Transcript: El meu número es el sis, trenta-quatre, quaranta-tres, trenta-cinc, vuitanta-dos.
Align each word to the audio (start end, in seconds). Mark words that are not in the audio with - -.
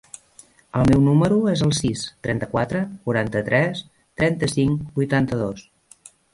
El 0.79 0.87
meu 0.91 1.03
número 1.07 1.37
es 1.51 1.61
el 1.67 1.73
sis, 1.81 2.07
trenta-quatre, 2.29 2.83
quaranta-tres, 3.05 3.87
trenta-cinc, 4.23 4.91
vuitanta-dos. 4.99 5.67